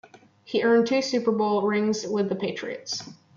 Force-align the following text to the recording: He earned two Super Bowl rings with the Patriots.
He 0.43 0.63
earned 0.63 0.87
two 0.87 1.03
Super 1.03 1.31
Bowl 1.31 1.61
rings 1.61 2.07
with 2.07 2.27
the 2.27 2.35
Patriots. 2.35 3.03